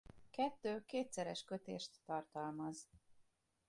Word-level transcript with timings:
Kettő 0.31 0.83
kétszeres 0.85 1.43
kötést 1.43 1.99
tartalmaz. 2.05 2.87